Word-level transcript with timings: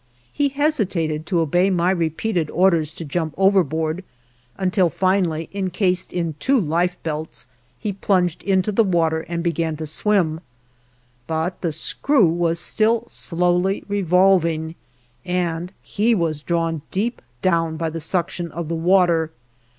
He 0.33 0.49
hesitated 0.49 1.27
to 1.27 1.41
obey 1.41 1.69
my 1.69 1.91
repeated 1.91 2.49
orders 2.49 2.91
to 2.93 3.05
jump 3.05 3.35
overboard, 3.37 4.03
until 4.57 4.89
finally 4.89 5.47
encased 5.53 6.11
in 6.11 6.33
two 6.39 6.59
life 6.59 6.97
belts 7.03 7.45
he 7.77 7.93
plunged 7.93 8.41
into 8.41 8.71
the 8.71 8.83
water 8.83 9.19
and 9.29 9.43
began 9.43 9.75
to 9.77 9.85
swim; 9.85 10.39
but 11.27 11.61
the 11.61 11.71
screw 11.71 12.25
was 12.25 12.59
still 12.59 13.03
slowly 13.09 13.83
revolving, 13.87 14.73
and 15.23 15.71
he 15.83 16.15
was 16.15 16.41
drawn 16.41 16.81
deep 16.89 17.21
down 17.43 17.77
by 17.77 17.91
the 17.91 18.01
suction 18.01 18.51
of 18.51 18.69
the 18.69 18.75
water. 18.75 19.29